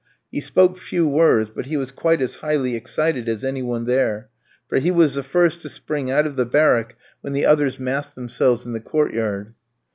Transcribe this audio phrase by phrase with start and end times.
[0.31, 4.29] He spoke few words, but he was quite as highly excited as any one there,
[4.67, 8.15] for he was the first to spring out of the barrack when the others massed
[8.15, 9.53] themselves in the court yard.